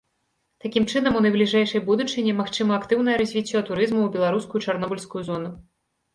Такім 0.63 0.85
чынам, 0.93 1.17
у 1.19 1.19
найбліжэйшай 1.25 1.81
будучыні 1.89 2.33
магчыма 2.39 2.73
актыўнае 2.81 3.15
развіццё 3.23 3.59
турызму 3.69 4.01
ў 4.03 4.09
беларускую 4.19 4.65
чарнобыльскую 4.67 5.23
зону. 5.31 5.55